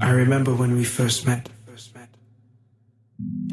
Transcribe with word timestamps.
I 0.00 0.10
remember 0.10 0.54
when 0.54 0.76
we 0.76 0.84
first 0.84 1.26
met. 1.26 1.48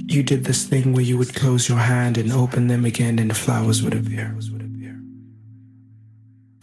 You 0.06 0.24
did 0.24 0.44
this 0.44 0.66
thing 0.66 0.94
where 0.94 1.04
you 1.04 1.18
would 1.18 1.34
close 1.34 1.70
your 1.70 1.78
hand 1.78 2.18
and 2.18 2.32
open 2.32 2.68
them 2.68 2.84
again 2.84 3.20
and 3.20 3.30
the 3.30 3.36
flowers 3.36 3.82
would 3.82 3.94
appear. 3.94 4.36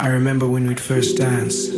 I 0.00 0.08
remember 0.08 0.46
when 0.48 0.66
we'd 0.68 0.80
first 0.80 1.16
danced. 1.16 1.72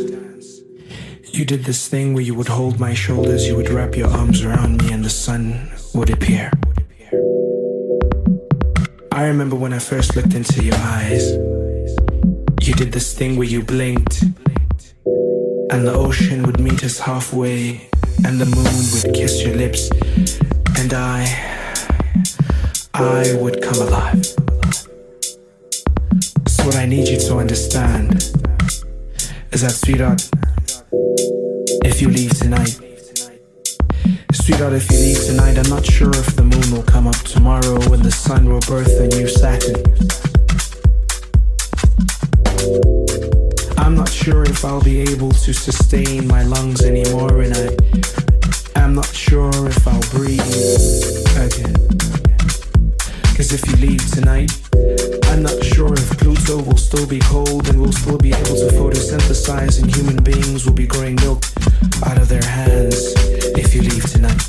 You 1.33 1.45
did 1.45 1.63
this 1.63 1.87
thing 1.87 2.13
where 2.13 2.23
you 2.23 2.35
would 2.35 2.49
hold 2.49 2.79
my 2.79 2.93
shoulders, 2.93 3.47
you 3.47 3.55
would 3.55 3.69
wrap 3.69 3.95
your 3.95 4.09
arms 4.09 4.43
around 4.43 4.83
me, 4.83 4.91
and 4.91 5.03
the 5.03 5.09
sun 5.09 5.71
would 5.95 6.09
appear. 6.09 6.51
I 9.11 9.25
remember 9.25 9.55
when 9.55 9.73
I 9.73 9.79
first 9.79 10.15
looked 10.15 10.33
into 10.33 10.63
your 10.63 10.75
eyes. 10.75 11.31
You 12.61 12.73
did 12.75 12.91
this 12.91 13.13
thing 13.13 13.37
where 13.37 13.47
you 13.47 13.63
blinked, 13.63 14.23
and 15.71 15.87
the 15.87 15.93
ocean 15.93 16.43
would 16.43 16.59
meet 16.59 16.83
us 16.83 16.99
halfway, 16.99 17.89
and 18.25 18.39
the 18.39 18.45
moon 18.45 18.75
would 18.91 19.15
kiss 19.15 19.41
your 19.41 19.55
lips, 19.55 19.89
and 20.77 20.93
I, 20.93 21.25
I 22.93 23.33
would 23.39 23.61
come 23.61 23.87
alive. 23.87 24.25
So, 26.47 26.65
what 26.65 26.75
I 26.75 26.85
need 26.85 27.07
you 27.07 27.17
to 27.19 27.37
understand 27.37 28.15
is 29.51 29.61
that, 29.61 29.71
sweetheart, 29.71 30.29
if 31.85 32.01
you 32.01 32.09
leave 32.09 32.37
tonight, 32.37 32.77
Sweetheart, 34.33 34.73
if 34.73 34.89
you 34.91 34.97
leave 34.97 35.23
tonight, 35.23 35.57
I'm 35.57 35.69
not 35.69 35.85
sure 35.85 36.09
if 36.09 36.35
the 36.35 36.43
moon 36.43 36.71
will 36.71 36.83
come 36.83 37.05
up 37.05 37.17
tomorrow 37.17 37.79
when 37.89 38.01
the 38.01 38.11
sun 38.11 38.49
will 38.49 38.59
birth 38.61 38.99
a 38.99 39.07
new 39.07 39.27
Saturn. 39.27 39.81
I'm 43.91 43.97
not 43.97 44.09
sure 44.09 44.43
if 44.43 44.63
I'll 44.63 44.81
be 44.81 45.01
able 45.01 45.33
to 45.33 45.53
sustain 45.53 46.25
my 46.25 46.43
lungs 46.43 46.81
anymore, 46.81 47.41
and 47.41 47.53
I 47.53 48.79
am 48.79 48.95
not 48.95 49.07
sure 49.07 49.51
if 49.67 49.85
I'll 49.85 49.99
breathe 50.11 50.39
again. 51.35 51.75
Cause 53.35 53.51
if 53.51 53.67
you 53.67 53.75
leave 53.85 54.09
tonight, 54.09 54.49
I'm 55.25 55.43
not 55.43 55.61
sure 55.61 55.93
if 55.93 56.17
Pluto 56.17 56.61
will 56.63 56.77
still 56.77 57.05
be 57.05 57.19
cold 57.19 57.67
and 57.67 57.81
we'll 57.81 57.91
still 57.91 58.17
be 58.17 58.29
able 58.29 58.55
to 58.55 58.69
photosynthesize, 58.79 59.81
and 59.83 59.93
human 59.93 60.23
beings 60.23 60.65
will 60.65 60.73
be 60.73 60.87
growing 60.87 61.15
milk 61.15 61.43
out 62.05 62.17
of 62.17 62.29
their 62.29 62.45
hands 62.45 62.95
if 63.57 63.75
you 63.75 63.81
leave 63.81 64.09
tonight. 64.09 64.39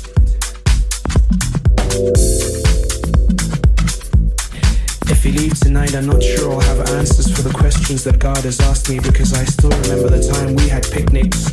If 5.25 5.33
you 5.33 5.39
leave 5.39 5.57
tonight, 5.57 5.95
I'm 5.95 6.05
not 6.05 6.21
sure 6.21 6.51
I'll 6.51 6.59
have 6.59 6.89
answers 6.89 7.33
for 7.33 7.43
the 7.43 7.53
questions 7.53 8.03
that 8.03 8.19
God 8.19 8.39
has 8.39 8.59
asked 8.59 8.89
me 8.89 8.99
because 8.99 9.33
I 9.33 9.45
still 9.45 9.69
remember 9.69 10.09
the 10.09 10.21
time 10.21 10.53
we 10.53 10.67
had 10.67 10.83
picnics 10.83 11.47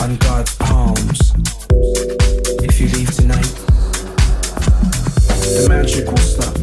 on 0.00 0.16
God's 0.16 0.54
palms. 0.54 1.34
If 2.64 2.80
you 2.80 2.88
leave 2.88 3.14
tonight, 3.14 3.44
the 5.52 5.66
magic 5.68 6.06
will 6.06 6.16
stop. 6.16 6.54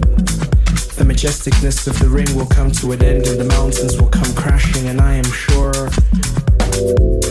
The 0.98 1.06
majesticness 1.06 1.86
of 1.86 2.00
the 2.00 2.10
ring 2.10 2.36
will 2.36 2.48
come 2.48 2.72
to 2.72 2.94
an 2.94 3.04
end 3.04 3.28
and 3.28 3.40
the 3.40 3.46
mountains 3.46 4.02
will 4.02 4.10
come 4.10 4.34
crashing, 4.34 4.88
and 4.88 5.00
I 5.00 5.14
am 5.14 5.26
sure 5.26 5.74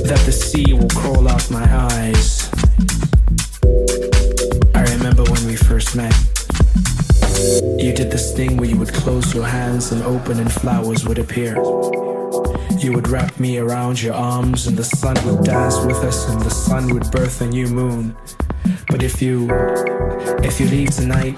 that 0.06 0.22
the 0.24 0.30
sea 0.30 0.72
will 0.72 0.90
crawl 0.90 1.26
out 1.26 1.50
my 1.50 1.66
eyes. 1.90 2.48
I 4.72 4.82
remember 4.94 5.24
when 5.24 5.44
we 5.48 5.56
first 5.56 5.96
met. 5.96 6.14
You 7.34 7.92
did 7.92 8.10
this 8.10 8.32
thing 8.32 8.56
where 8.56 8.68
you 8.68 8.76
would 8.76 8.92
close 8.92 9.34
your 9.34 9.44
hands 9.44 9.90
and 9.90 10.02
open 10.04 10.38
and 10.38 10.52
flowers 10.52 11.04
would 11.04 11.18
appear. 11.18 11.56
You 12.78 12.92
would 12.92 13.08
wrap 13.08 13.40
me 13.40 13.58
around 13.58 14.00
your 14.00 14.14
arms 14.14 14.66
and 14.68 14.76
the 14.76 14.84
sun 14.84 15.16
would 15.26 15.44
dance 15.44 15.76
with 15.84 15.96
us 15.96 16.28
and 16.28 16.40
the 16.40 16.50
sun 16.50 16.92
would 16.94 17.10
birth 17.10 17.40
a 17.40 17.46
new 17.46 17.66
moon. 17.66 18.16
But 18.88 19.02
if 19.02 19.20
you 19.20 19.48
if 20.44 20.60
you 20.60 20.68
leave 20.68 20.90
tonight, 20.90 21.36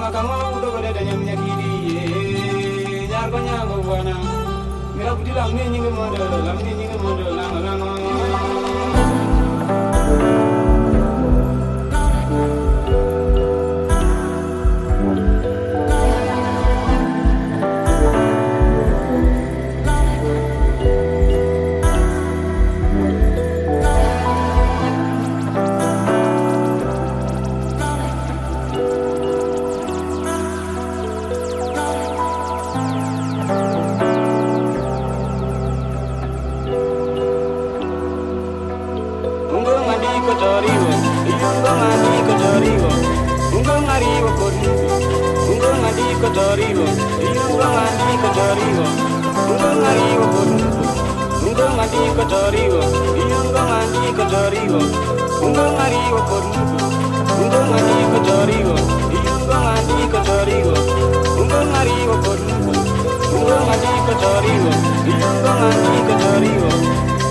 makangwa 0.00 0.36
kudokoleda 0.54 1.00
nyamnyakiliye 1.04 2.02
nyarko 3.10 3.38
nyango 3.46 3.74
bwana 3.86 4.14
mirabudila 4.96 5.48
mne 5.48 5.62
nyinge 5.70 5.90
mondo 5.90 6.18
lamne 6.46 6.70
nyinge 6.78 6.96
mondo 7.02 7.24
langa 7.38 7.60
langa 7.66 7.87
jariwa 54.68 54.84
Undang 55.40 55.76
ariwa 55.80 56.20
kornuko 56.28 56.78
Undang 57.40 57.72
ariwa 57.72 58.18
jariwa 58.28 58.76
Iyundang 59.16 59.66
ariwa 59.72 60.20
jariwa 60.28 60.76
Undang 61.40 61.72
ariwa 61.80 62.16
kornuko 62.24 62.72
Undang 63.32 63.68
ariwa 63.72 64.12
jariwa 64.22 64.72
Iyundang 65.08 65.62
ariwa 65.68 66.14
jariwa 66.22 66.70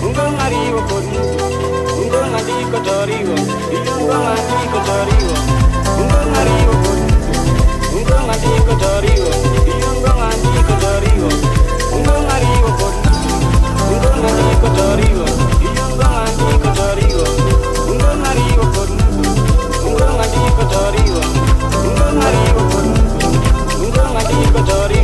Undang 0.02 0.34
ariwa 0.44 0.80
kornuko 0.90 1.44
Undang 2.02 2.34
ariwa 2.38 2.78
jariwa 2.86 3.36
Iyundang 3.70 4.26
ariwa 4.34 4.80
jariwa 4.88 5.38
Undang 6.00 6.30
ariwa 6.40 6.74
kornuko 6.82 7.32
Undang 7.96 8.28
ariwa 8.34 8.74
jariwa 8.82 9.32
Iyundang 9.70 10.20
ariwa 10.26 10.74
jariwa 10.82 11.30
Undang 11.94 12.26
ariwa 12.34 12.70
kornuko 12.78 13.30
Undang 13.94 14.26
ariwa 14.26 15.47
Nungo 19.98 20.14
ngadi 20.14 20.38
kotoriwa 20.56 21.24
Nungo 21.82 22.06
ngadi 22.16 22.42
kotoriwa 22.54 22.98
Nungo 23.78 24.02
ngadi 24.12 24.34
kotoriwa 24.52 24.97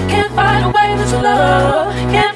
I 0.00 0.06
can't 0.08 0.32
find 0.32 0.64
a 0.64 0.68
way 0.70 0.96
to 1.10 1.22
love. 1.22 1.92
Can't 2.10 2.34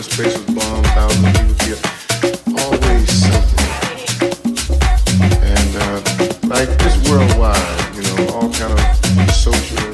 this 0.00 0.16
place 0.16 0.34
was 0.34 0.46
bombed, 0.46 0.86
thousands 0.86 1.26
of 1.26 1.32
people 1.34 1.54
killed. 1.58 1.84
Always 2.58 3.10
something. 3.22 3.68
And 5.42 5.76
uh, 5.76 6.00
like 6.48 6.70
just 6.78 7.10
worldwide, 7.10 7.94
you 7.94 8.02
know, 8.02 8.32
all 8.32 8.50
kind 8.50 8.72
of 8.72 9.30
social 9.30 9.89